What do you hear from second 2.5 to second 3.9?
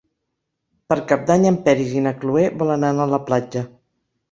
volen anar a la platja.